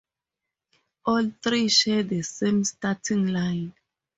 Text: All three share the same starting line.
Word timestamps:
All 1.05 1.29
three 1.43 1.69
share 1.69 2.01
the 2.01 2.23
same 2.23 2.63
starting 2.63 3.27
line. 3.27 3.75